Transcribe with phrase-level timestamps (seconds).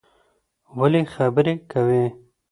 [0.79, 2.05] ولی خبری کوی